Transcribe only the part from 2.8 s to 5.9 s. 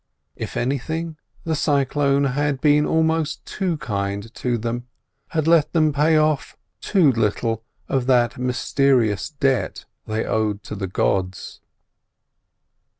almost too kind to them; had let